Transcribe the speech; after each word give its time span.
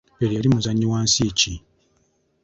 Pere 0.17 0.33
yali 0.35 0.49
muzannyi 0.53 0.85
wa 0.91 0.99
nsi 1.05 1.25
ki? 1.39 1.53